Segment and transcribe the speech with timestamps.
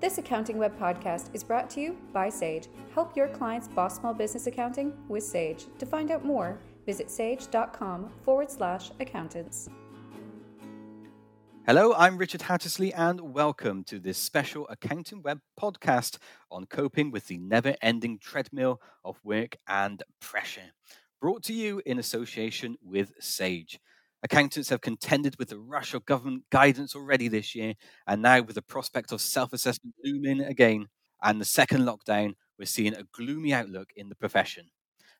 [0.00, 2.68] This Accounting Web podcast is brought to you by Sage.
[2.94, 5.66] Help your clients boss small business accounting with Sage.
[5.78, 9.68] To find out more, visit sage.com forward slash accountants.
[11.66, 16.16] Hello, I'm Richard Hattersley, and welcome to this special Accounting Web podcast
[16.50, 20.72] on coping with the never ending treadmill of work and pressure.
[21.20, 23.78] Brought to you in association with Sage.
[24.22, 27.74] Accountants have contended with the rush of government guidance already this year,
[28.06, 30.88] and now with the prospect of self assessment looming again
[31.22, 34.66] and the second lockdown, we're seeing a gloomy outlook in the profession.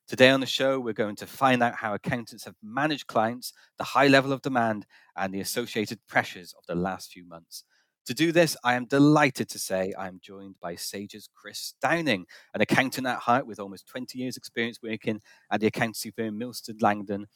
[0.07, 3.85] Today on the show, we're going to find out how accountants have managed clients, the
[3.85, 4.85] high level of demand,
[5.17, 7.65] and the associated pressures of the last few months.
[8.07, 12.27] To do this, I am delighted to say I am joined by Sage's Chris Downing,
[12.55, 16.83] an accountant at heart with almost 20 years' experience working at the accountancy firm Milsted
[16.83, 17.27] Langdon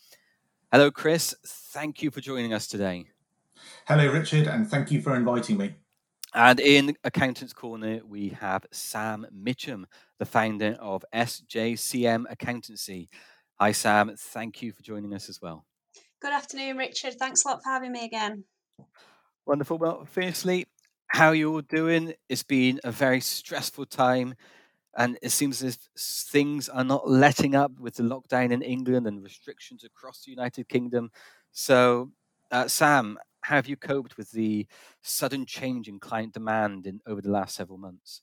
[0.74, 1.36] Hello, Chris.
[1.46, 3.06] Thank you for joining us today.
[3.86, 5.76] Hello, Richard, and thank you for inviting me.
[6.34, 9.86] And in Accountants Corner, we have Sam Mitcham,
[10.18, 13.08] the founder of SJCM Accountancy.
[13.60, 14.16] Hi, Sam.
[14.18, 15.64] Thank you for joining us as well.
[16.20, 17.14] Good afternoon, Richard.
[17.20, 18.42] Thanks a lot for having me again.
[19.46, 19.78] Wonderful.
[19.78, 20.66] Well, firstly,
[21.06, 22.14] how you're doing?
[22.28, 24.34] It's been a very stressful time
[24.96, 25.88] and it seems as if
[26.30, 30.68] things are not letting up with the lockdown in England and restrictions across the United
[30.68, 31.10] Kingdom.
[31.52, 32.10] So,
[32.50, 34.66] uh, Sam, how have you coped with the
[35.02, 38.22] sudden change in client demand in over the last several months?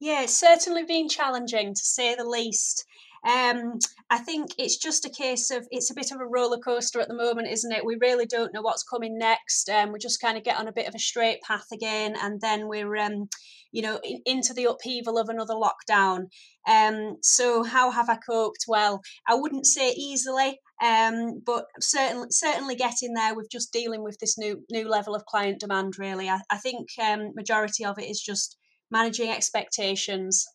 [0.00, 2.84] Yeah, it's certainly been challenging to say the least.
[3.26, 3.78] Um,
[4.10, 7.08] I think it's just a case of it's a bit of a roller coaster at
[7.08, 7.84] the moment, isn't it?
[7.84, 9.68] We really don't know what's coming next.
[9.68, 12.40] Um, we just kind of get on a bit of a straight path again, and
[12.40, 13.28] then we're, um,
[13.72, 16.26] you know, in, into the upheaval of another lockdown.
[16.68, 18.64] Um, so how have I coped?
[18.68, 24.18] Well, I wouldn't say easily, um, but certainly certainly getting there with just dealing with
[24.20, 25.98] this new new level of client demand.
[25.98, 28.56] Really, I, I think um, majority of it is just
[28.90, 30.46] managing expectations.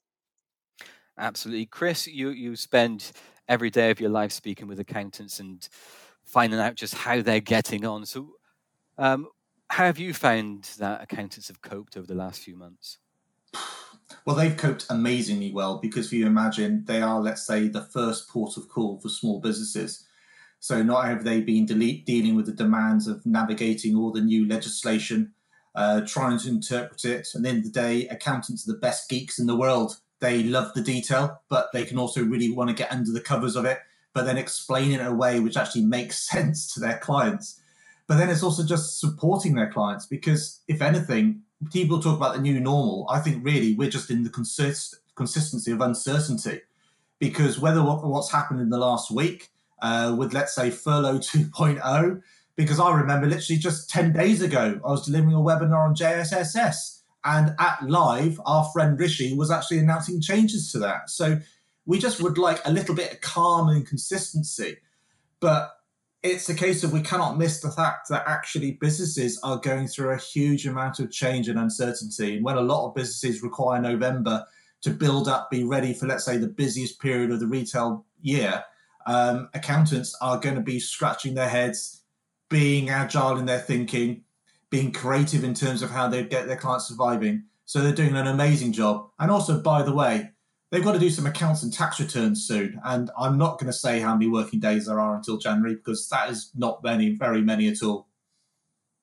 [1.17, 2.07] Absolutely, Chris.
[2.07, 3.11] You you spend
[3.47, 5.67] every day of your life speaking with accountants and
[6.23, 8.05] finding out just how they're getting on.
[8.05, 8.33] So,
[8.97, 9.27] um,
[9.69, 12.97] how have you found that accountants have coped over the last few months?
[14.25, 18.29] Well, they've coped amazingly well because if you imagine they are, let's say, the first
[18.29, 20.07] port of call for small businesses.
[20.59, 25.33] So not have they been dealing with the demands of navigating all the new legislation,
[25.75, 27.27] uh, trying to interpret it.
[27.33, 30.73] And at the the day, accountants are the best geeks in the world they love
[30.73, 33.79] the detail, but they can also really want to get under the covers of it,
[34.13, 37.59] but then explain it in a way which actually makes sense to their clients.
[38.07, 41.41] But then it's also just supporting their clients because, if anything,
[41.71, 43.05] people talk about the new normal.
[43.09, 46.61] I think really we're just in the consist- consistency of uncertainty
[47.19, 49.49] because whether what, what's happened in the last week
[49.81, 52.21] uh, with, let's say, furlough 2.0,
[52.55, 57.02] because I remember literally just 10 days ago, I was delivering a webinar on JSSS
[57.25, 61.09] and at live, our friend Rishi was actually announcing changes to that.
[61.09, 61.39] So
[61.85, 64.77] we just would like a little bit of calm and consistency.
[65.39, 65.71] But
[66.21, 70.11] it's a case of we cannot miss the fact that actually businesses are going through
[70.11, 72.37] a huge amount of change and uncertainty.
[72.37, 74.45] And when a lot of businesses require November
[74.81, 78.63] to build up, be ready for, let's say, the busiest period of the retail year,
[79.05, 82.03] um, accountants are going to be scratching their heads,
[82.49, 84.23] being agile in their thinking,
[84.73, 87.43] being creative in terms of how they get their clients surviving.
[87.65, 89.07] So they're doing an amazing job.
[89.19, 90.31] And also, by the way,
[90.71, 92.81] they've got to do some accounts and tax returns soon.
[92.83, 96.09] And I'm not going to say how many working days there are until January because
[96.09, 98.07] that is not many, very many at all.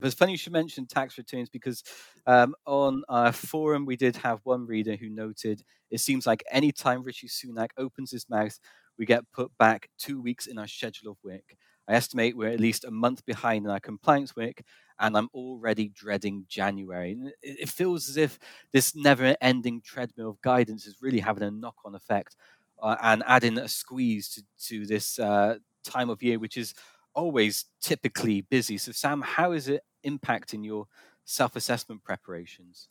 [0.02, 1.84] It's funny you should mention tax returns because
[2.26, 6.72] um, on our forum we did have one reader who noted it seems like any
[6.72, 8.58] time Sunak opens his mouth,
[8.98, 11.54] we get put back two weeks in our schedule of work.
[11.90, 14.62] I estimate we're at least a month behind in our compliance work,
[14.98, 17.16] and I'm already dreading January.
[17.42, 18.38] It feels as if
[18.72, 22.36] this never ending treadmill of guidance is really having a knock on effect
[22.82, 26.74] uh, and adding a squeeze to, to this uh, time of year, which is
[27.14, 28.78] always typically busy.
[28.78, 30.86] So, Sam, how is it impacting your
[31.24, 32.88] self assessment preparations?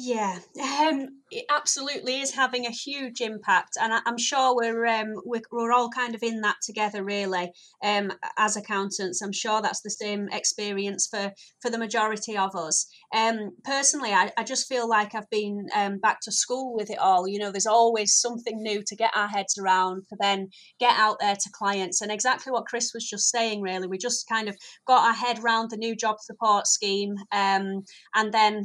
[0.00, 0.38] Yeah,
[0.80, 5.42] um, it absolutely is having a huge impact, and I, am sure we're, um, we're
[5.50, 7.50] we're all kind of in that together, really.
[7.82, 12.86] Um, as accountants, I'm sure that's the same experience for for the majority of us.
[13.12, 16.98] Um, personally, I, I just feel like I've been um, back to school with it
[16.98, 17.26] all.
[17.26, 21.16] You know, there's always something new to get our heads around to then get out
[21.18, 23.62] there to clients, and exactly what Chris was just saying.
[23.62, 24.56] Really, we just kind of
[24.86, 27.82] got our head around the new job support scheme, um,
[28.14, 28.62] and then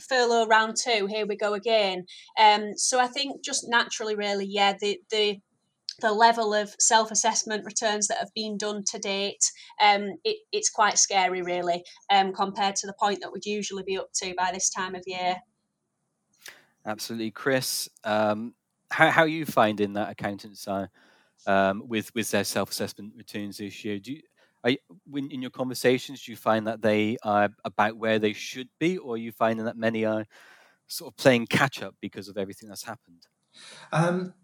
[0.00, 2.04] furlough round two, here we go again.
[2.38, 5.40] Um, so I think just naturally, really, yeah, the the
[6.00, 9.50] the level of self assessment returns that have been done to date,
[9.80, 13.98] um, it, it's quite scary, really, um, compared to the point that we'd usually be
[13.98, 15.36] up to by this time of year.
[16.84, 17.88] Absolutely, Chris.
[18.04, 18.54] Um,
[18.90, 20.90] how how are you finding that accountants are
[21.46, 23.98] um, with with their self assessment returns year?
[23.98, 24.20] Do you,
[25.06, 28.98] when, in your conversations, do you find that they are about where they should be,
[28.98, 30.26] or are you finding that many are
[30.88, 33.26] sort of playing catch up because of everything that's happened?
[33.92, 34.34] Um,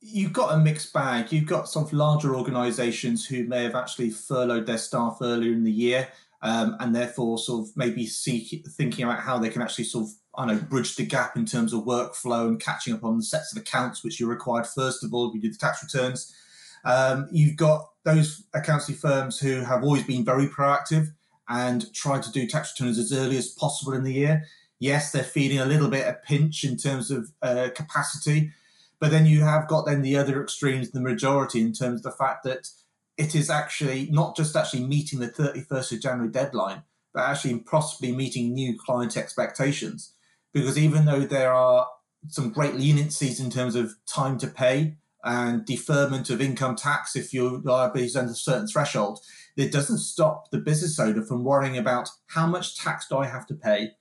[0.00, 1.32] you've got a mixed bag.
[1.32, 5.72] You've got some larger organisations who may have actually furloughed their staff earlier in the
[5.72, 6.08] year,
[6.42, 10.10] um, and therefore sort of maybe seek, thinking about how they can actually sort of
[10.36, 13.52] I know bridge the gap in terms of workflow and catching up on the sets
[13.52, 16.34] of accounts which you're required first of all if you do the tax returns.
[16.84, 21.08] Um, you've got those accounting firms who have always been very proactive
[21.48, 24.44] and try to do tax returns as early as possible in the year.
[24.78, 28.52] Yes, they're feeling a little bit a pinch in terms of uh, capacity,
[28.98, 32.10] but then you have got then the other extremes, the majority, in terms of the
[32.10, 32.68] fact that
[33.16, 36.82] it is actually not just actually meeting the 31st of January deadline,
[37.12, 40.12] but actually possibly meeting new client expectations.
[40.52, 41.88] Because even though there are
[42.28, 47.32] some great leniencies in terms of time to pay and deferment of income tax if
[47.32, 49.20] your liability is under a certain threshold,
[49.56, 53.46] it doesn't stop the business owner from worrying about how much tax do I have
[53.46, 53.92] to pay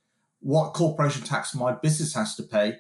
[0.44, 2.76] what corporation tax my business has to pay,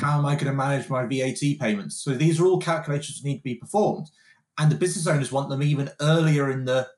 [0.00, 1.96] how am I going to manage my VAT payments?
[1.96, 4.08] So these are all calculations that need to be performed,
[4.56, 6.88] and the business owners want them even earlier in the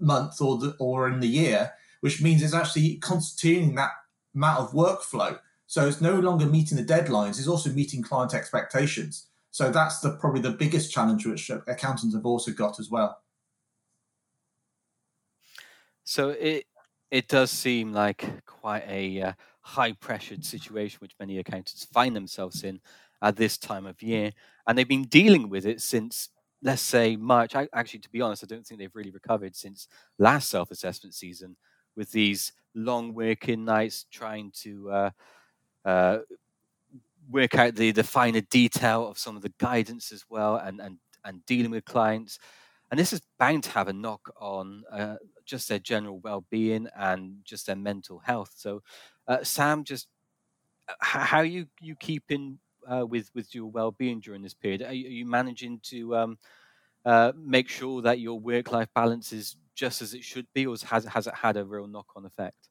[0.00, 3.92] month or the, or in the year, which means it's actually constituting that
[4.34, 5.38] amount of workflow.
[5.68, 9.28] So it's no longer meeting the deadlines; it's also meeting client expectations.
[9.50, 13.20] So that's the probably the biggest challenge which accountants have also got as well.
[16.04, 16.66] So it
[17.10, 19.32] it does seem like quite a uh,
[19.62, 22.80] high pressured situation which many accountants find themselves in
[23.22, 24.32] at this time of year.
[24.66, 26.30] And they've been dealing with it since,
[26.62, 27.54] let's say, March.
[27.56, 29.88] I, actually, to be honest, I don't think they've really recovered since
[30.18, 31.56] last self assessment season
[31.96, 35.10] with these long working nights trying to uh,
[35.84, 36.18] uh,
[37.30, 40.98] work out the, the finer detail of some of the guidance as well and, and,
[41.24, 42.38] and dealing with clients.
[42.90, 47.36] And this is bound to have a knock on uh, just their general well-being and
[47.44, 48.52] just their mental health.
[48.56, 48.82] So
[49.28, 50.08] uh, Sam, just
[50.88, 54.82] uh, how you you keeping uh, with with your well being during this period?
[54.82, 56.38] Are you, are you managing to um,
[57.04, 60.76] uh, make sure that your work life balance is just as it should be, or
[60.86, 62.69] has has it had a real knock on effect?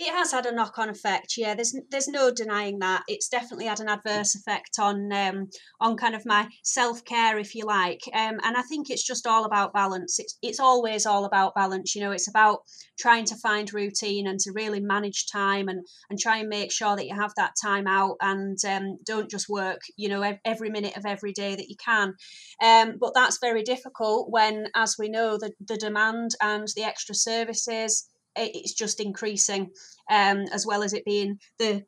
[0.00, 1.56] It has had a knock on effect, yeah.
[1.56, 3.02] There's there's no denying that.
[3.08, 5.50] It's definitely had an adverse effect on um,
[5.80, 8.02] on kind of my self care, if you like.
[8.14, 10.20] Um, and I think it's just all about balance.
[10.20, 11.96] It's it's always all about balance.
[11.96, 12.60] You know, it's about
[12.96, 16.94] trying to find routine and to really manage time and and try and make sure
[16.94, 19.80] that you have that time out and um, don't just work.
[19.96, 22.14] You know, every minute of every day that you can.
[22.62, 27.16] Um, but that's very difficult when, as we know, the the demand and the extra
[27.16, 28.08] services
[28.38, 29.70] it's just increasing,
[30.10, 31.84] um, as well as it being the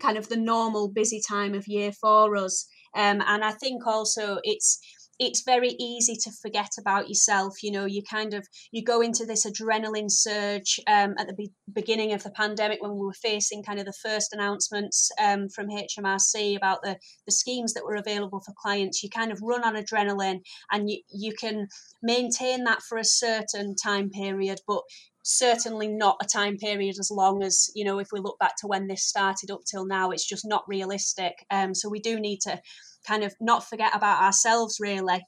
[0.00, 2.66] kind of the normal busy time of year for us.
[2.96, 4.80] Um, and I think also it's
[5.18, 9.24] it's very easy to forget about yourself you know you kind of you go into
[9.24, 13.62] this adrenaline surge um, at the be- beginning of the pandemic when we were facing
[13.62, 18.40] kind of the first announcements um, from hmrc about the, the schemes that were available
[18.40, 20.40] for clients you kind of run on adrenaline
[20.72, 21.68] and you, you can
[22.02, 24.82] maintain that for a certain time period but
[25.24, 28.66] certainly not a time period as long as you know if we look back to
[28.66, 31.44] when this started up till now it's just not realistic.
[31.50, 32.60] Um, so we do need to
[33.06, 35.26] kind of not forget about ourselves really.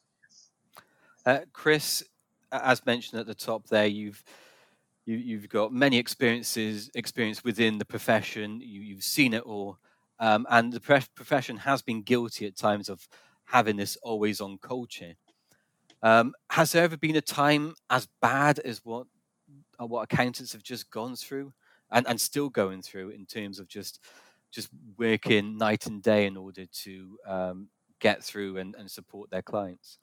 [1.25, 2.05] Uh, chris
[2.53, 4.23] as mentioned at the top there you've
[5.07, 8.61] you, you've got many experiences experience within the profession.
[8.61, 9.79] You, have seen it all.
[10.19, 13.09] Um, and the profession has been guilty at times of
[13.45, 15.15] having this always on culture.
[16.03, 19.07] Um, has there ever been a time as bad as what
[19.81, 21.53] uh, what accountants have just gone through
[21.91, 24.01] and, and still going through in terms of just
[24.53, 27.69] just working night and day in order to um,
[28.01, 29.99] get through and, and support their clients?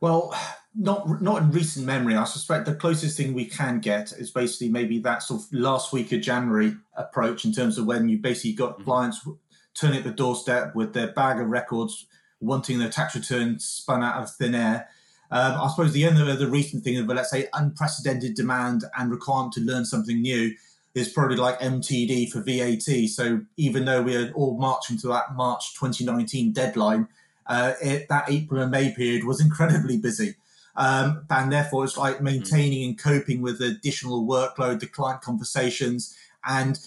[0.00, 0.34] Well,
[0.74, 2.16] not not in recent memory.
[2.16, 5.92] I suspect the closest thing we can get is basically maybe that sort of last
[5.92, 8.84] week of January approach in terms of when you basically got mm-hmm.
[8.84, 9.26] clients
[9.74, 12.06] turning at the doorstep with their bag of records,
[12.40, 14.88] wanting their tax return spun out of thin air,
[15.30, 19.52] um, I suppose the other the recent thing of let's say unprecedented demand and requirement
[19.54, 20.54] to learn something new
[20.94, 23.08] is probably like MTD for VAT.
[23.08, 27.08] So even though we're all marching to that March 2019 deadline,
[27.46, 30.36] uh, it, that April and May period was incredibly busy.
[30.76, 36.16] Um, and therefore, it's like maintaining and coping with the additional workload, the client conversations,
[36.44, 36.78] and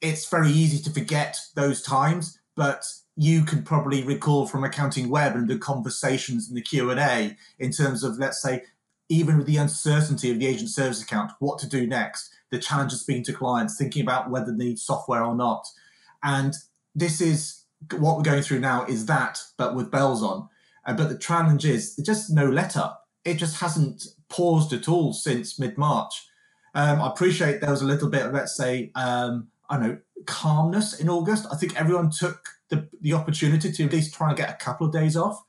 [0.00, 2.38] it's very easy to forget those times.
[2.54, 7.70] But you can probably recall from accounting web and the conversations in the q&a in
[7.70, 8.62] terms of let's say
[9.08, 13.00] even with the uncertainty of the agent service account what to do next the challenges
[13.00, 15.66] speaking to clients thinking about whether they need software or not
[16.22, 16.54] and
[16.94, 20.48] this is what we're going through now is that, but with bells on.
[20.84, 23.08] Uh, but the challenge is just no let up.
[23.24, 26.26] It just hasn't paused at all since mid March.
[26.74, 29.98] Um, I appreciate there was a little bit of, let's say, um, I don't know,
[30.26, 31.46] calmness in August.
[31.50, 34.86] I think everyone took the, the opportunity to at least try and get a couple
[34.86, 35.42] of days off.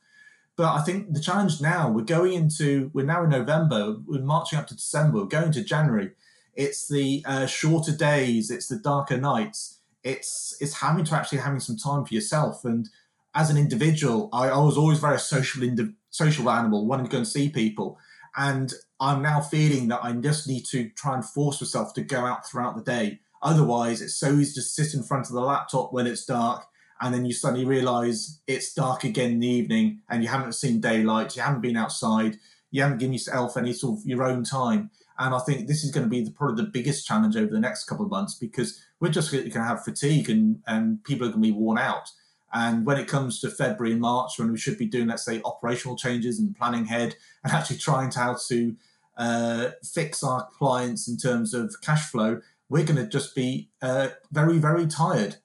[0.56, 4.58] But I think the challenge now, we're going into, we're now in November, we're marching
[4.58, 6.10] up to December, we're going to January.
[6.54, 11.60] It's the uh, shorter days, it's the darker nights, it's it's having to actually having
[11.60, 12.64] some time for yourself.
[12.64, 12.88] And
[13.36, 17.18] as an individual, I, I was always very social, indi- social animal, wanting to go
[17.18, 17.98] and see people.
[18.36, 22.26] And I'm now feeling that I just need to try and force myself to go
[22.26, 23.20] out throughout the day.
[23.42, 26.64] Otherwise, it's so easy to sit in front of the laptop when it's dark
[27.00, 30.80] and then you suddenly realize it's dark again in the evening and you haven't seen
[30.80, 32.38] daylight, you haven't been outside,
[32.70, 34.90] you haven't given yourself any sort of your own time.
[35.18, 37.60] And I think this is going to be the, probably the biggest challenge over the
[37.60, 41.30] next couple of months because we're just going to have fatigue and, and people are
[41.30, 42.10] going to be worn out.
[42.52, 45.40] And when it comes to February and March, when we should be doing, let's say,
[45.44, 48.76] operational changes and planning ahead and actually trying to how to
[49.16, 54.08] uh, fix our clients in terms of cash flow, we're going to just be uh,
[54.30, 55.36] very, very tired.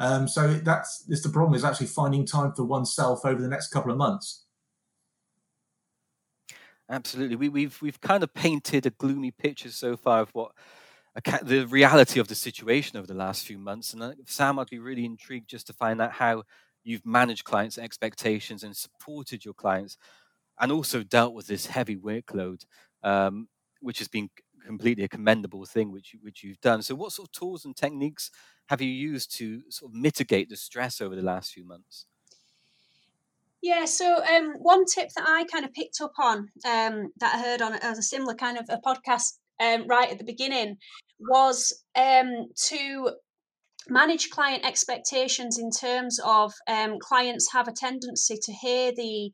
[0.00, 3.92] Um, so that's, the problem is actually finding time for oneself over the next couple
[3.92, 4.46] of months.
[6.88, 10.50] Absolutely, we, we've we've kind of painted a gloomy picture so far of what
[11.42, 13.92] the reality of the situation over the last few months.
[13.92, 16.42] And uh, Sam, I'd be really intrigued just to find out how
[16.82, 19.98] you've managed clients' expectations and supported your clients,
[20.58, 22.64] and also dealt with this heavy workload,
[23.04, 23.48] um,
[23.80, 24.30] which has been
[24.66, 26.82] completely a commendable thing which which you've done.
[26.82, 28.30] So, what sort of tools and techniques
[28.66, 32.06] have you used to sort of mitigate the stress over the last few months?
[33.62, 37.42] Yeah, so um, one tip that I kind of picked up on um, that I
[37.42, 40.78] heard on as a similar kind of a podcast um, right at the beginning
[41.18, 43.10] was um, to
[43.88, 49.30] manage client expectations in terms of um, clients have a tendency to hear the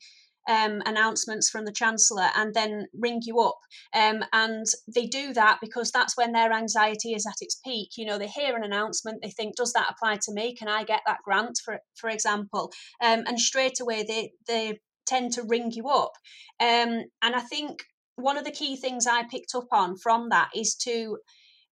[0.48, 3.58] um, announcements from the Chancellor and then ring you up.
[3.94, 7.90] Um, and they do that because that's when their anxiety is at its peak.
[7.96, 10.54] You know, they hear an announcement, they think, does that apply to me?
[10.54, 12.72] Can I get that grant, for, for example?
[13.02, 16.12] Um, and straight away they, they tend to ring you up.
[16.60, 17.84] Um, and I think
[18.16, 21.18] one of the key things I picked up on from that is to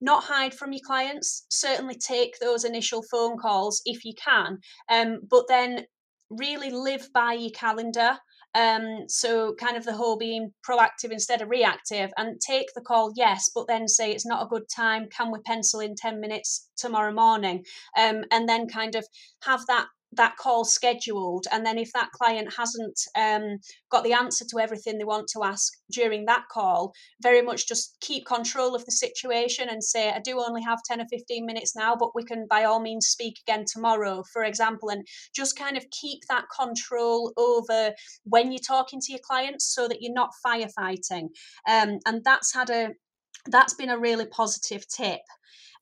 [0.01, 4.59] not hide from your clients certainly take those initial phone calls if you can
[4.91, 5.87] um, but then
[6.31, 8.19] really live by your calendar
[8.55, 13.13] um, so kind of the whole being proactive instead of reactive and take the call,
[13.17, 15.09] yes, but then say it's not a good time.
[15.09, 17.65] Can we pencil in 10 minutes tomorrow morning?
[17.99, 19.07] Um, and then kind of
[19.43, 23.59] have that that call scheduled and then if that client hasn't um,
[23.91, 26.93] got the answer to everything they want to ask during that call
[27.23, 31.01] very much just keep control of the situation and say i do only have 10
[31.01, 34.89] or 15 minutes now but we can by all means speak again tomorrow for example
[34.89, 37.93] and just kind of keep that control over
[38.25, 41.29] when you're talking to your clients so that you're not firefighting.
[41.69, 42.91] Um, and that's had a
[43.47, 45.21] that's been a really positive tip.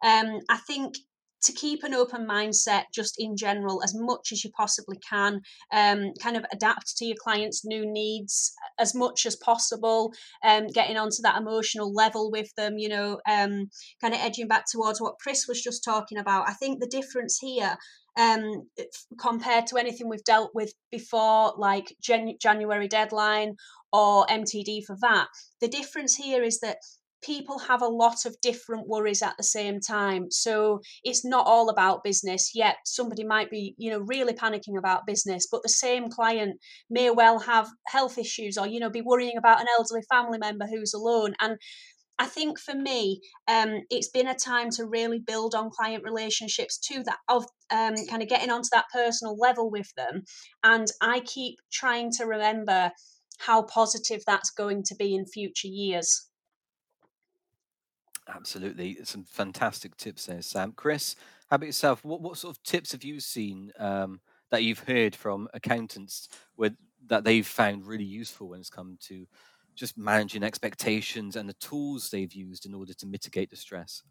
[0.04, 0.96] Um, I think
[1.42, 5.40] to keep an open mindset just in general as much as you possibly can
[5.72, 10.12] um, kind of adapt to your clients new needs as much as possible
[10.44, 13.68] um, getting onto that emotional level with them you know um,
[14.00, 16.48] kind of edging back towards what chris was just talking about.
[16.48, 17.76] I think the difference here
[18.18, 18.68] um,
[19.18, 23.56] compared to anything we've dealt with before like Jan- january deadline
[23.90, 25.28] or mtd for VAT
[25.60, 26.76] the difference here is that
[27.22, 31.68] people have a lot of different worries at the same time so it's not all
[31.68, 36.08] about business yet somebody might be you know really panicking about business but the same
[36.08, 36.58] client
[36.90, 40.66] may well have health issues or you know be worrying about an elderly family member
[40.66, 41.56] who's alone and
[42.18, 46.78] I think for me, um, it's been a time to really build on client relationships
[46.88, 50.22] to that of um, kind of getting onto that personal level with them.
[50.62, 52.92] And I keep trying to remember
[53.38, 56.28] how positive that's going to be in future years.
[58.28, 60.72] Absolutely, some fantastic tips there, Sam.
[60.72, 61.16] Chris,
[61.50, 62.04] how about yourself?
[62.04, 66.74] What what sort of tips have you seen um, that you've heard from accountants with
[67.06, 69.26] that they've found really useful when it's come to
[69.74, 74.02] just managing expectations and the tools they've used in order to mitigate the stress?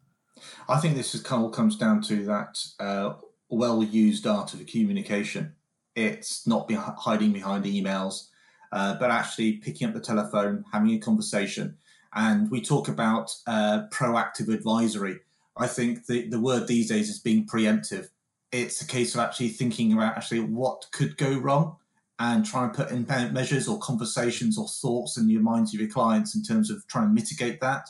[0.68, 3.14] I think this is all comes down to that uh,
[3.48, 5.54] well-used art of communication.
[5.94, 8.28] It's not be hiding behind emails,
[8.72, 11.76] uh, but actually picking up the telephone, having a conversation
[12.14, 15.20] and we talk about uh, proactive advisory.
[15.56, 18.08] I think the, the word these days is being preemptive.
[18.50, 21.76] It's a case of actually thinking about actually what could go wrong
[22.18, 25.88] and trying to put in measures or conversations or thoughts in your minds of your
[25.88, 27.88] clients in terms of trying to mitigate that.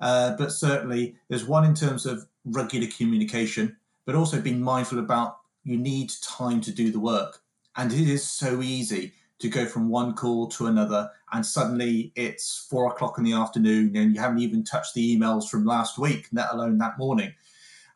[0.00, 5.38] Uh, but certainly, there's one in terms of regular communication, but also being mindful about
[5.62, 7.38] you need time to do the work.
[7.76, 12.66] And it is so easy to go from one call to another, and suddenly it's
[12.70, 16.28] four o'clock in the afternoon, and you haven't even touched the emails from last week,
[16.32, 17.34] let alone that morning.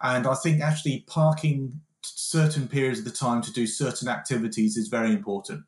[0.02, 4.88] And I think actually parking certain periods of the time to do certain activities is
[4.88, 5.62] very important.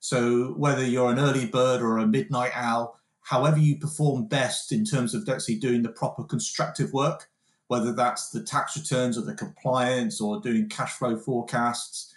[0.00, 4.84] So whether you're an early bird or a midnight owl, however you perform best in
[4.84, 7.30] terms of actually doing the proper constructive work,
[7.68, 12.14] whether that's the tax returns or the compliance or doing cash flow forecasts,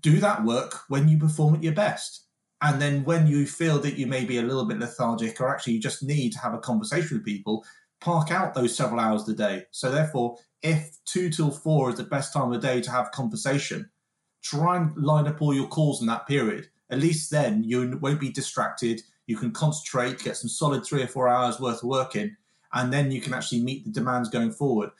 [0.00, 2.24] do that work when you perform at your best.
[2.62, 5.74] And then when you feel that you may be a little bit lethargic or actually
[5.74, 7.64] you just need to have a conversation with people,
[8.00, 9.64] park out those several hours a day.
[9.70, 13.12] So therefore, if two till four is the best time of the day to have
[13.12, 13.90] conversation,
[14.42, 16.68] try and line up all your calls in that period.
[16.90, 19.02] At least then you won't be distracted.
[19.26, 22.36] You can concentrate, get some solid three or four hours worth of work in,
[22.72, 24.90] and then you can actually meet the demands going forward.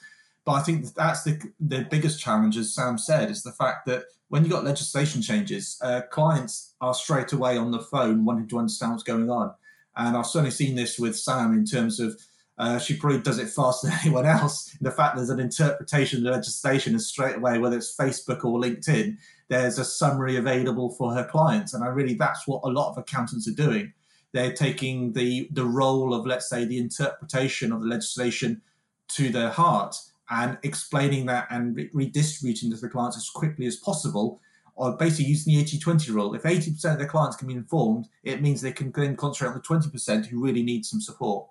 [0.50, 4.06] But I think that's the the biggest challenge, as Sam said, is the fact that
[4.30, 8.58] when you got legislation changes, uh, clients are straight away on the phone wanting to
[8.58, 9.54] understand what's going on.
[9.94, 12.20] And I've certainly seen this with Sam in terms of
[12.58, 14.76] uh, she probably does it faster than anyone else.
[14.80, 18.60] The fact there's an interpretation of the legislation is straight away, whether it's Facebook or
[18.60, 21.74] LinkedIn, there's a summary available for her clients.
[21.74, 23.92] And I really, that's what a lot of accountants are doing.
[24.32, 28.62] They're taking the, the role of, let's say, the interpretation of the legislation
[29.10, 29.96] to their heart
[30.30, 34.40] and explaining that and re- redistributing to the clients as quickly as possible
[34.76, 36.34] or basically using the 80 20 rule.
[36.34, 39.54] If 80% of their clients can be informed, it means they can then concentrate on
[39.54, 41.48] the 20% who really need some support.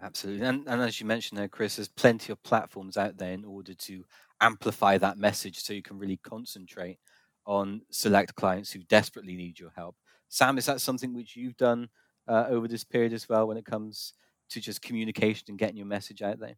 [0.00, 0.46] Absolutely.
[0.46, 3.74] And, and as you mentioned there, Chris, there's plenty of platforms out there in order
[3.74, 4.04] to
[4.40, 6.98] amplify that message so you can really concentrate
[7.44, 9.96] on select clients who desperately need your help.
[10.28, 11.88] Sam, is that something which you've done
[12.28, 14.12] uh, over this period as well when it comes
[14.50, 16.56] to just communication and getting your message out there?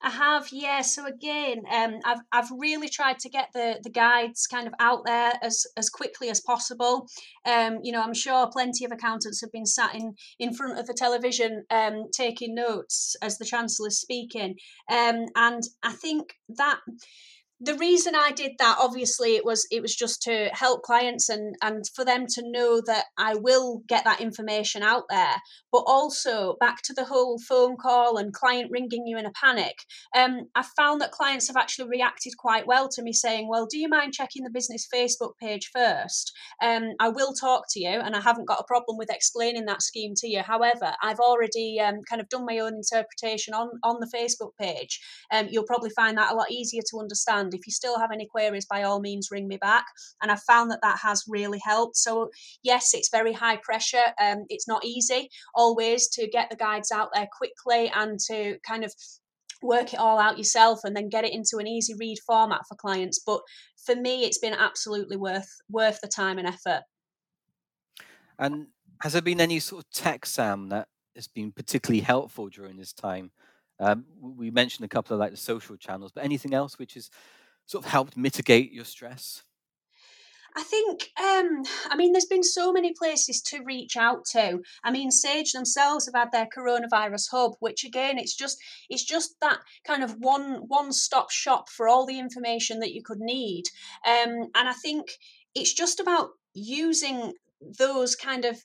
[0.00, 0.80] I have, yeah.
[0.80, 5.04] So again, um, I've I've really tried to get the the guides kind of out
[5.04, 7.08] there as as quickly as possible.
[7.44, 10.86] Um, you know, I'm sure plenty of accountants have been sat in in front of
[10.86, 14.56] the television um, taking notes as the chancellor's speaking,
[14.90, 16.78] um, and I think that
[17.60, 21.56] the reason I did that, obviously, it was it was just to help clients and
[21.60, 25.34] and for them to know that I will get that information out there.
[25.72, 29.74] But also back to the whole phone call and client ringing you in a panic.
[30.16, 33.76] Um, I found that clients have actually reacted quite well to me saying, "Well, do
[33.76, 36.32] you mind checking the business Facebook page first?
[36.62, 39.82] Um, I will talk to you, and I haven't got a problem with explaining that
[39.82, 40.42] scheme to you.
[40.42, 45.00] However, I've already um, kind of done my own interpretation on on the Facebook page.
[45.32, 48.26] Um, you'll probably find that a lot easier to understand." If you still have any
[48.26, 49.84] queries, by all means, ring me back.
[50.22, 51.96] And I've found that that has really helped.
[51.96, 52.30] So,
[52.62, 54.04] yes, it's very high pressure.
[54.20, 58.84] Um, it's not easy always to get the guides out there quickly and to kind
[58.84, 58.92] of
[59.62, 62.76] work it all out yourself and then get it into an easy read format for
[62.76, 63.40] clients but
[63.84, 66.82] for me it's been absolutely worth worth the time and effort
[68.38, 68.66] and
[69.02, 72.92] has there been any sort of tech sam that has been particularly helpful during this
[72.92, 73.32] time
[73.80, 77.10] um, we mentioned a couple of like the social channels but anything else which is
[77.68, 79.42] sort of helped mitigate your stress?
[80.56, 84.60] I think, um, I mean, there's been so many places to reach out to.
[84.82, 89.36] I mean, Sage themselves have had their coronavirus hub, which again, it's just, it's just
[89.40, 93.64] that kind of one one stop shop for all the information that you could need.
[94.04, 95.10] Um, and I think
[95.54, 97.34] it's just about using
[97.78, 98.56] those kind of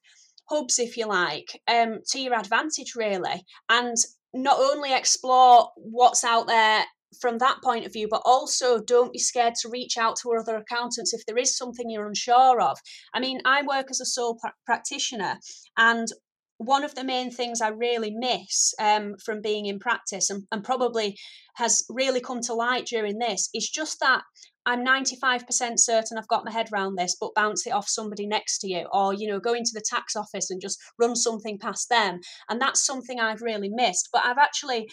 [0.49, 3.97] hubs, if you like, um, to your advantage, really, and
[4.33, 6.85] not only explore what's out there
[7.21, 10.58] from that point of view, but also don't be scared to reach out to other
[10.58, 12.78] accountants if there is something you're unsure of.
[13.13, 15.39] I mean, I work as a sole pr- practitioner,
[15.78, 16.08] and
[16.58, 20.63] one of the main things I really miss um, from being in practice and, and
[20.63, 21.17] probably
[21.56, 24.21] has really come to light during this is just that
[24.65, 25.43] I'm 95%
[25.78, 28.88] certain I've got my head around this, but bounce it off somebody next to you,
[28.93, 32.21] or you know, go into the tax office and just run something past them.
[32.49, 34.10] And that's something I've really missed.
[34.13, 34.89] But I've actually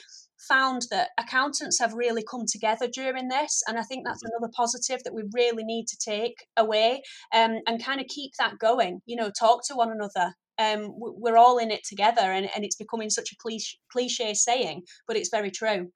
[0.48, 3.62] found that accountants have really come together during this.
[3.66, 4.36] And I think that's mm-hmm.
[4.36, 7.02] another positive that we really need to take away
[7.34, 10.34] um, and kind of keep that going, you know, talk to one another.
[10.58, 14.82] Um, we're all in it together, and, and it's becoming such a cliche, cliche saying,
[15.06, 15.90] but it's very true.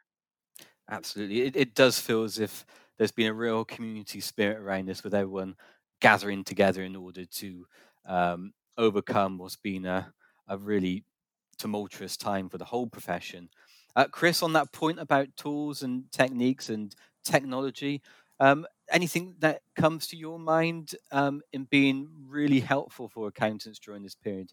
[0.90, 1.42] Absolutely.
[1.42, 2.64] It, it does feel as if
[2.96, 5.56] there's been a real community spirit around this with everyone
[6.00, 7.66] gathering together in order to
[8.06, 10.12] um, overcome what's been a,
[10.48, 11.04] a really
[11.58, 13.48] tumultuous time for the whole profession.
[13.96, 18.02] Uh, Chris, on that point about tools and techniques and technology,
[18.40, 24.02] um, anything that comes to your mind um, in being really helpful for accountants during
[24.02, 24.52] this period?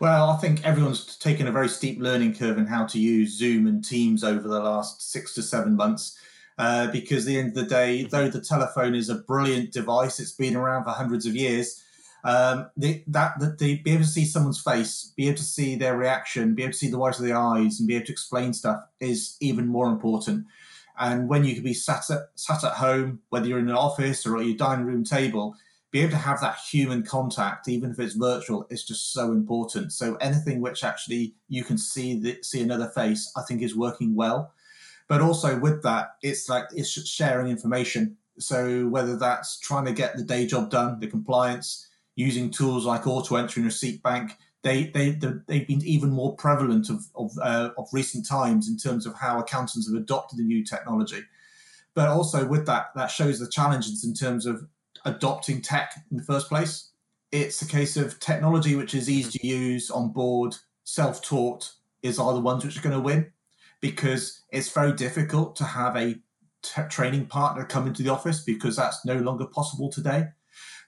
[0.00, 3.66] Well, I think everyone's taken a very steep learning curve in how to use Zoom
[3.66, 6.18] and Teams over the last six to seven months.
[6.58, 10.20] Uh, because at the end of the day, though the telephone is a brilliant device,
[10.20, 11.82] it's been around for hundreds of years.
[12.24, 15.74] Um, the, that, that they be able to see someone's face, be able to see
[15.74, 18.12] their reaction, be able to see the whites of the eyes, and be able to
[18.12, 20.46] explain stuff is even more important.
[20.98, 24.24] And when you can be sat at, sat at home, whether you're in an office
[24.24, 25.56] or at your dining room table,
[25.90, 29.92] be able to have that human contact, even if it's virtual, is just so important.
[29.92, 34.14] So anything which actually you can see the, see another face, I think is working
[34.14, 34.54] well.
[35.08, 38.16] But also with that, it's like it's sharing information.
[38.38, 43.06] So whether that's trying to get the day job done, the compliance, using tools like
[43.06, 47.70] auto entry and receipt bank, they they they've been even more prevalent of of, uh,
[47.76, 51.22] of recent times in terms of how accountants have adopted the new technology.
[51.94, 54.66] But also with that, that shows the challenges in terms of
[55.04, 56.90] adopting tech in the first place.
[57.32, 61.72] It's a case of technology which is easy to use on board, self taught,
[62.02, 63.32] is are the ones which are going to win
[63.80, 66.14] because it's very difficult to have a
[66.62, 70.26] t- training partner come into the office because that's no longer possible today.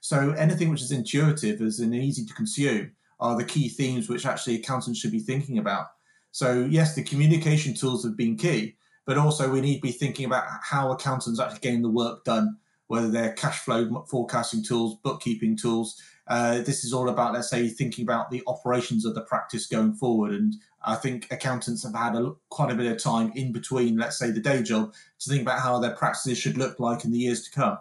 [0.00, 4.27] So anything which is intuitive as and easy to consume are the key themes which
[4.27, 5.87] actually accountants should be thinking about.
[6.33, 10.27] So yes, the communication tools have been key, but also we need to be thinking
[10.27, 15.57] about how accountants actually getting the work done whether they're cash flow forecasting tools, bookkeeping
[15.57, 16.00] tools.
[16.27, 19.94] Uh, this is all about, let's say, thinking about the operations of the practice going
[19.94, 20.33] forward.
[20.33, 24.18] And I think accountants have had a, quite a bit of time in between, let's
[24.18, 27.18] say, the day job to think about how their practices should look like in the
[27.18, 27.79] years to come.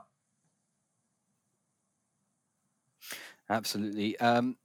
[3.50, 4.18] Absolutely.
[4.20, 4.58] Um,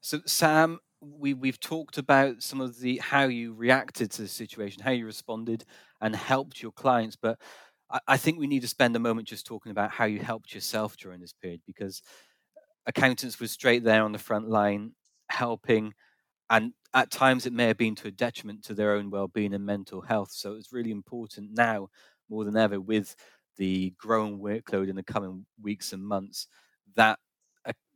[0.00, 4.82] so, Sam, we we've talked about some of the how you reacted to the situation,
[4.82, 5.64] how you responded,
[6.00, 7.38] and helped your clients, but
[8.08, 10.96] I, think we need to spend a moment just talking about how you helped yourself
[10.96, 12.02] during this period because
[12.86, 14.92] accountants were straight there on the front line
[15.30, 15.94] helping
[16.50, 19.64] and at times it may have been to a detriment to their own well-being and
[19.64, 21.88] mental health so it's really important now
[22.28, 23.14] more than ever with
[23.56, 26.46] the growing workload in the coming weeks and months
[26.96, 27.18] that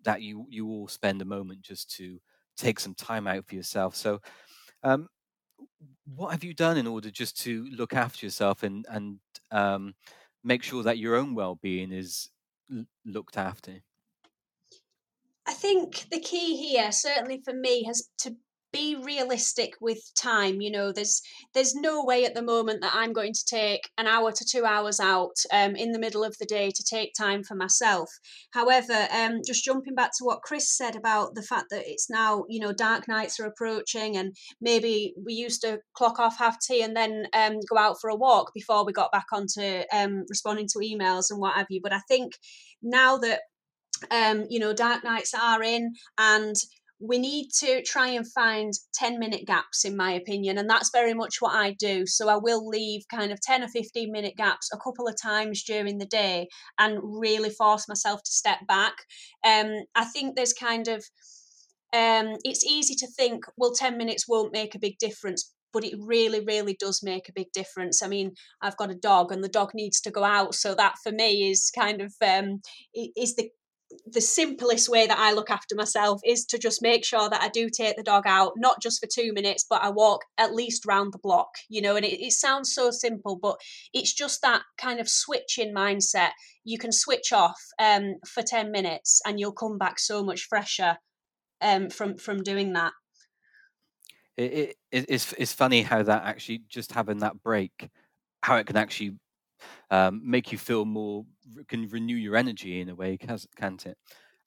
[0.05, 2.21] that you you all spend a moment just to
[2.57, 3.97] take some time out for yourself.
[3.97, 4.21] So
[4.83, 5.09] um,
[6.05, 9.95] what have you done in order just to look after yourself and and um,
[10.43, 12.31] make sure that your own well-being is
[12.71, 13.81] l- looked after?
[15.47, 18.37] I think the key here, certainly for me, has to
[18.75, 21.23] be realistic with time you know there's
[21.55, 24.65] there's no way at the moment that i'm going to take an hour to two
[24.65, 28.11] hours out um, in the middle of the day to take time for myself.
[28.53, 32.45] However um, just jumping back to what chris said about the fact that it's now
[32.49, 36.83] you know dark nights are approaching and maybe we used to clock off have tea
[36.83, 40.67] and then um, go out for a walk before we got back onto um, responding
[40.67, 41.81] to emails and what have you.
[41.83, 42.33] But i think
[42.83, 43.41] now that
[44.11, 46.57] um, you know dark nights are in and
[47.07, 51.13] we need to try and find 10 minute gaps in my opinion and that's very
[51.13, 52.07] much what i do.
[52.07, 55.63] So i will leave kind of 10 or 15 minute gaps a couple of times
[55.65, 58.95] during the day and really force myself to step back.
[59.45, 61.05] Um, i think there's kind of
[61.93, 65.95] um, it's easy to think well 10 minutes won't make a big difference but it
[65.99, 68.03] really really does make a big difference.
[68.03, 70.95] I mean i've got a dog and the dog needs to go out so that
[71.03, 72.61] for me is kind of um,
[72.95, 73.51] is the
[74.07, 77.49] the simplest way that I look after myself is to just make sure that I
[77.49, 80.87] do take the dog out, not just for two minutes, but I walk at least
[80.87, 81.97] round the block, you know.
[81.97, 83.57] And it, it sounds so simple, but
[83.93, 86.31] it's just that kind of switch in mindset.
[86.65, 90.99] You can switch off um, for 10 minutes and you'll come back so much fresher
[91.61, 92.93] um, from, from doing that.
[94.37, 97.91] It, it, it's, it's funny how that actually just having that break,
[98.43, 99.17] how it can actually
[99.91, 101.25] um, make you feel more,
[101.69, 103.99] can renew your energy in a way, can't it?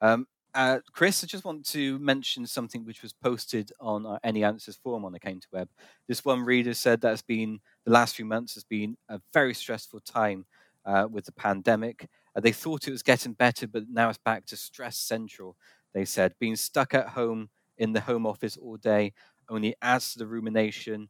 [0.01, 4.43] Um, uh, Chris, I just want to mention something which was posted on our Any
[4.43, 5.69] Answers forum on the Accounting Web.
[6.07, 9.53] This one reader said that it's been the last few months has been a very
[9.53, 10.45] stressful time
[10.85, 12.07] uh, with the pandemic.
[12.35, 15.55] Uh, they thought it was getting better, but now it's back to stress central.
[15.93, 19.13] They said being stuck at home in the home office all day
[19.49, 21.09] only adds to the rumination.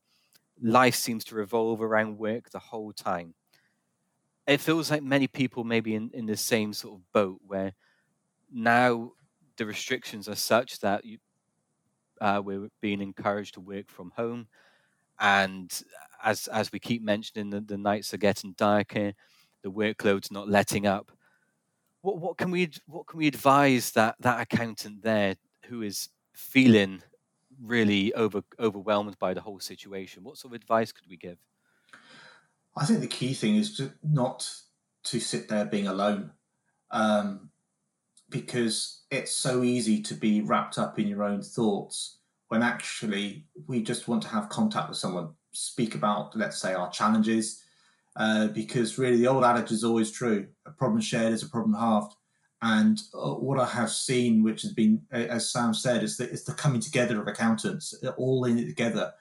[0.62, 3.34] Life seems to revolve around work the whole time
[4.48, 7.74] it feels like many people maybe in, in the same sort of boat where
[8.52, 9.12] now
[9.58, 11.18] the restrictions are such that you,
[12.22, 14.48] uh, we're being encouraged to work from home.
[15.20, 15.72] And
[16.24, 19.14] as as we keep mentioning the, the nights are getting darker
[19.64, 21.12] the workload's not letting up.
[22.02, 27.02] What what can we what can we advise that that accountant there who is feeling
[27.62, 30.24] really over overwhelmed by the whole situation?
[30.24, 31.38] What sort of advice could we give
[32.78, 34.50] I think the key thing is to not
[35.06, 36.32] to sit there being alone,
[36.92, 37.50] um,
[38.30, 43.82] because it's so easy to be wrapped up in your own thoughts when actually we
[43.82, 47.64] just want to have contact with someone, speak about, let's say, our challenges,
[48.16, 51.74] uh, because really the old adage is always true: a problem shared is a problem
[51.74, 52.14] halved.
[52.62, 56.44] And uh, what I have seen, which has been, as Sam said, is that it's
[56.44, 59.14] the coming together of accountants, all in it together.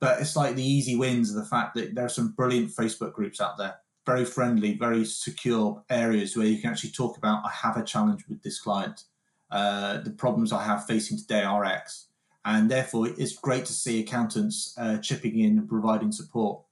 [0.00, 3.12] But it's like the easy wins of the fact that there are some brilliant Facebook
[3.12, 7.50] groups out there, very friendly, very secure areas where you can actually talk about, I
[7.50, 9.04] have a challenge with this client.
[9.50, 12.06] Uh, the problems I have facing today are X.
[12.44, 16.62] And therefore, it's great to see accountants uh, chipping in and providing support.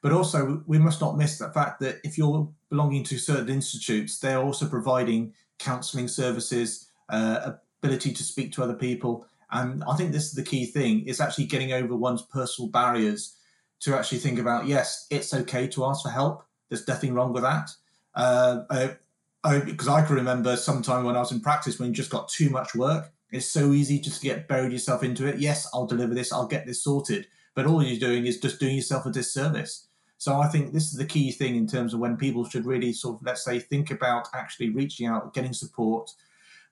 [0.00, 4.18] But also, we must not miss the fact that if you're belonging to certain institutes,
[4.18, 9.26] they're also providing counselling services, uh, ability to speak to other people.
[9.52, 13.36] And I think this is the key thing: is actually getting over one's personal barriers
[13.80, 16.44] to actually think about yes, it's okay to ask for help.
[16.68, 17.70] There's nothing wrong with that.
[18.14, 18.96] Uh, I,
[19.44, 22.28] I, because I can remember sometime when I was in practice when you just got
[22.28, 23.12] too much work.
[23.30, 25.38] It's so easy just to get buried yourself into it.
[25.38, 26.32] Yes, I'll deliver this.
[26.32, 27.26] I'll get this sorted.
[27.54, 29.88] But all you're doing is just doing yourself a disservice.
[30.18, 32.92] So I think this is the key thing in terms of when people should really
[32.92, 36.10] sort of, let's say, think about actually reaching out, getting support,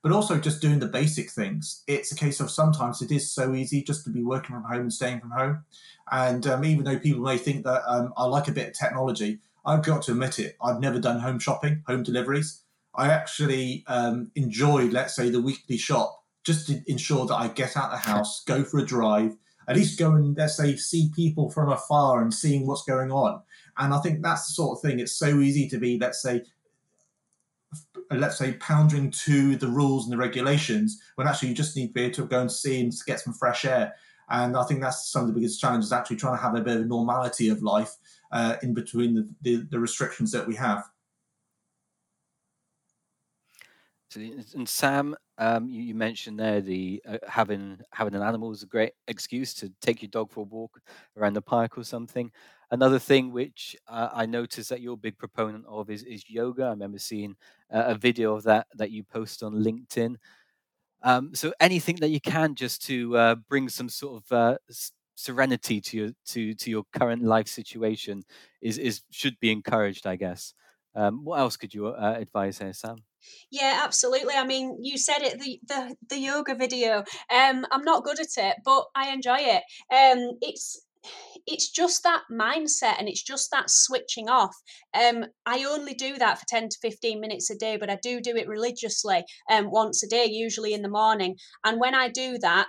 [0.03, 1.83] but also just doing the basic things.
[1.87, 4.83] It's a case of sometimes it is so easy just to be working from home
[4.83, 5.65] and staying from home.
[6.11, 9.41] And um, even though people may think that um, I like a bit of technology,
[9.65, 10.57] I've got to admit it.
[10.63, 12.63] I've never done home shopping, home deliveries.
[12.95, 17.77] I actually um, enjoy, let's say, the weekly shop just to ensure that I get
[17.77, 19.37] out the house, go for a drive,
[19.69, 23.41] at least go and let's say see people from afar and seeing what's going on.
[23.79, 24.99] And I think that's the sort of thing.
[24.99, 26.43] It's so easy to be, let's say,
[28.11, 31.92] let's say pounding to the rules and the regulations when actually you just need to
[31.92, 33.94] be able to go and see and get some fresh air.
[34.29, 36.77] And I think that's some of the biggest challenges actually trying to have a bit
[36.77, 37.96] of normality of life
[38.33, 40.85] uh, in between the, the, the restrictions that we have.
[44.16, 48.66] And Sam, um, you, you, mentioned there the uh, having having an animal is a
[48.66, 50.81] great excuse to take your dog for a walk
[51.16, 52.31] around the park or something.
[52.73, 56.64] Another thing which uh, I noticed that you're a big proponent of is, is yoga.
[56.64, 57.37] I remember seeing
[57.73, 60.16] uh, a video of that that you post on LinkedIn.
[61.03, 64.59] Um, so anything that you can just to uh, bring some sort of uh,
[65.14, 68.23] serenity to your to to your current life situation
[68.61, 70.55] is is should be encouraged, I guess.
[70.94, 72.96] Um, what else could you uh, advise here, Sam?
[73.50, 74.35] Yeah, absolutely.
[74.35, 76.98] I mean, you said it the the, the yoga video.
[77.33, 79.62] Um, I'm not good at it, but I enjoy it.
[79.92, 80.80] Um, it's
[81.46, 84.54] it's just that mindset and it's just that switching off.
[84.94, 88.20] Um, I only do that for 10 to 15 minutes a day, but I do
[88.20, 91.37] do it religiously um, once a day, usually in the morning.
[91.64, 92.66] And when I do that,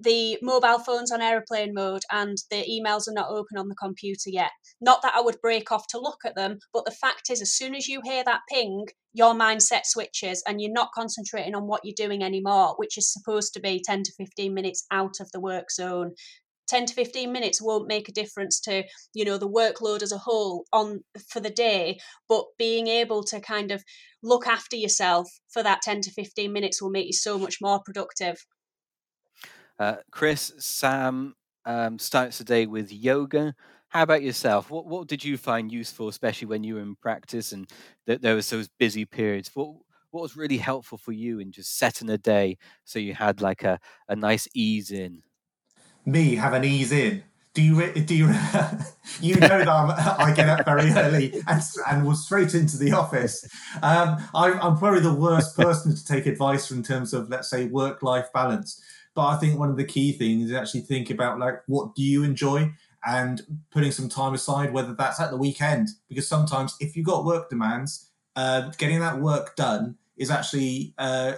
[0.00, 4.30] the mobile phone's on aeroplane mode and the emails are not open on the computer
[4.30, 4.50] yet.
[4.80, 7.52] Not that I would break off to look at them, but the fact is, as
[7.52, 11.80] soon as you hear that ping, your mindset switches and you're not concentrating on what
[11.84, 15.40] you're doing anymore, which is supposed to be 10 to 15 minutes out of the
[15.40, 16.12] work zone.
[16.68, 18.84] 10 to 15 minutes won't make a difference to
[19.14, 23.40] you know the workload as a whole on for the day but being able to
[23.40, 23.82] kind of
[24.22, 27.80] look after yourself for that 10 to 15 minutes will make you so much more
[27.82, 28.36] productive
[29.78, 33.54] uh, Chris, Sam um, starts the day with yoga.
[33.88, 34.70] How about yourself?
[34.70, 37.68] What what did you find useful, especially when you were in practice and
[38.06, 39.50] that there was those busy periods?
[39.54, 39.76] What
[40.10, 43.62] what was really helpful for you in just setting a day so you had like
[43.62, 45.22] a, a nice ease in?
[46.04, 47.22] Me have an ease in.
[47.54, 48.26] Do you do you
[49.20, 49.90] you know that I'm,
[50.28, 53.48] i get up very early and and was straight into the office.
[53.82, 57.50] Um, I'm, I'm probably the worst person to take advice from in terms of let's
[57.50, 58.80] say work life balance.
[59.18, 62.04] But I think one of the key things is actually think about like what do
[62.04, 62.72] you enjoy
[63.04, 63.40] and
[63.72, 67.50] putting some time aside, whether that's at the weekend, because sometimes if you've got work
[67.50, 71.32] demands, uh, getting that work done is actually uh,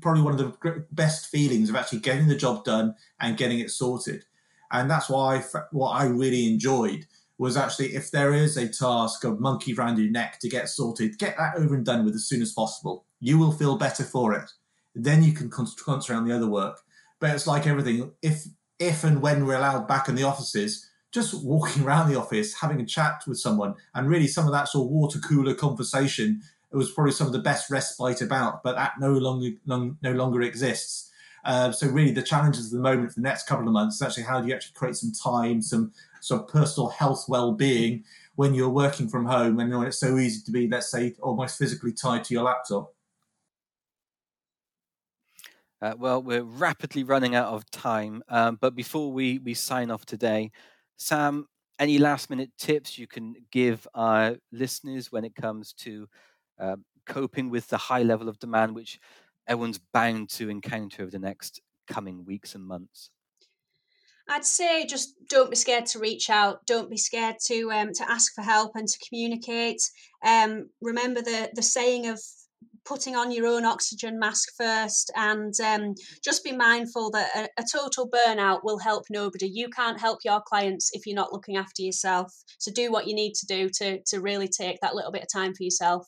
[0.00, 3.70] probably one of the best feelings of actually getting the job done and getting it
[3.70, 4.24] sorted.
[4.72, 7.04] And that's why what I really enjoyed
[7.36, 11.18] was actually if there is a task of monkey around your neck to get sorted,
[11.18, 13.04] get that over and done with as soon as possible.
[13.20, 14.50] You will feel better for it.
[14.94, 16.80] Then you can concentrate on the other work.
[17.20, 18.12] But it's like everything.
[18.22, 18.46] If
[18.78, 22.80] if and when we're allowed back in the offices, just walking around the office, having
[22.80, 26.40] a chat with someone, and really some of that sort of water cooler conversation,
[26.72, 28.62] it was probably some of the best respite about.
[28.62, 31.10] But that no longer long, no longer exists.
[31.44, 34.02] Uh, so really, the challenges of the moment for the next couple of months is
[34.02, 38.04] actually how do you actually create some time, some sort of personal health well-being
[38.36, 41.58] when you're working from home and when it's so easy to be, let's say, almost
[41.58, 42.94] physically tied to your laptop.
[45.82, 50.04] Uh, well, we're rapidly running out of time, um, but before we, we sign off
[50.04, 50.50] today,
[50.98, 51.46] Sam,
[51.78, 56.06] any last minute tips you can give our listeners when it comes to
[56.58, 58.98] uh, coping with the high level of demand which
[59.48, 63.10] everyone's bound to encounter over the next coming weeks and months?
[64.28, 66.64] I'd say just don't be scared to reach out.
[66.66, 69.82] Don't be scared to um, to ask for help and to communicate.
[70.24, 72.20] Um, remember the the saying of
[72.84, 77.64] putting on your own oxygen mask first and um, just be mindful that a, a,
[77.70, 79.46] total burnout will help nobody.
[79.46, 82.32] You can't help your clients if you're not looking after yourself.
[82.58, 85.28] So do what you need to do to to really take that little bit of
[85.32, 86.06] time for yourself.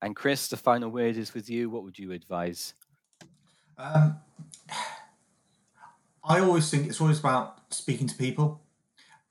[0.00, 1.70] And chris the final word is with you.
[1.70, 2.74] What would you advise?
[3.76, 4.18] Um,
[6.24, 8.60] I always think it's always about speaking to people.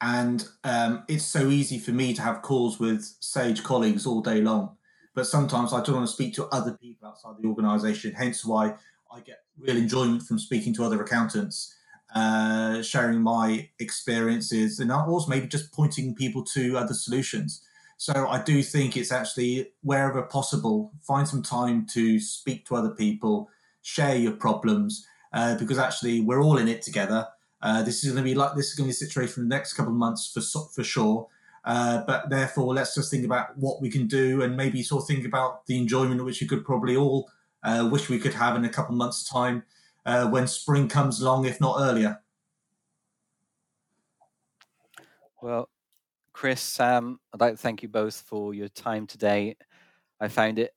[0.02, 4.42] And um, it's so easy for me to have calls with Sage colleagues all day
[4.42, 4.76] long.
[5.16, 8.76] But sometimes I don't want to speak to other people outside the organization, hence why
[9.12, 11.76] I get real enjoyment from speaking to other accountants,
[12.16, 17.62] uh, sharing my experiences, and also maybe just pointing people to other solutions.
[17.98, 22.90] So I do think it's actually wherever possible, find some time to speak to other
[22.90, 23.50] people,
[23.82, 27.28] share your problems, uh, because actually we're all in it together.
[27.62, 29.40] Uh, this is going to be like this is going to be a situation for
[29.42, 30.42] the next couple of months for
[30.76, 31.28] for sure.
[31.66, 35.08] Uh, but therefore, let's just think about what we can do and maybe sort of
[35.08, 37.30] think about the enjoyment which we could probably all
[37.64, 39.64] uh, wish we could have in a couple months' time
[40.06, 42.20] uh, when spring comes along, if not earlier.
[45.42, 45.70] Well,
[46.34, 49.56] Chris, Sam, I'd like to thank you both for your time today.
[50.20, 50.72] I found it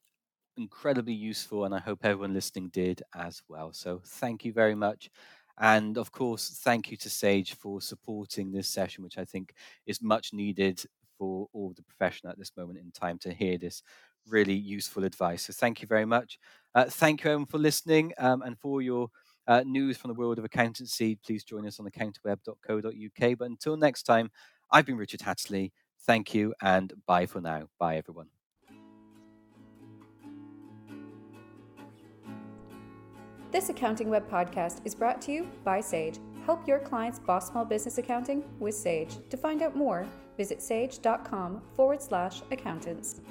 [0.57, 3.72] incredibly useful, and I hope everyone listening did as well.
[3.72, 5.11] So thank you very much.
[5.59, 9.55] And of course, thank you to Sage for supporting this session, which I think
[9.87, 10.83] is much needed
[11.19, 13.83] for all the profession at this moment in time to hear this
[14.29, 15.45] really useful advice.
[15.45, 16.38] So thank you very much.
[16.75, 19.09] Uh, thank you everyone for listening um, and for your
[19.47, 21.16] uh, news from the world of accountancy.
[21.25, 23.38] Please join us on accountingweb.co.uk.
[23.38, 24.31] But until next time,
[24.71, 25.73] I've been Richard Hattersley.
[26.03, 27.69] Thank you and bye for now.
[27.79, 28.36] Bye, everyone.
[33.57, 36.19] This Accounting Web podcast is brought to you by Sage.
[36.45, 39.16] Help your clients boss small business accounting with Sage.
[39.31, 43.23] To find out more, visit sage.com forward slash accountants.